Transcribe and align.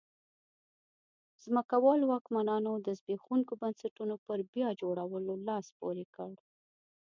ځمکوالو 1.43 2.03
واکمنانو 2.13 2.71
د 2.85 2.87
زبېښونکو 2.99 3.53
بنسټونو 3.61 4.15
پر 4.25 4.37
بیا 4.53 4.69
جوړولو 4.81 5.33
لاس 5.47 5.65
پورې 5.79 6.05
کړ. 6.15 6.31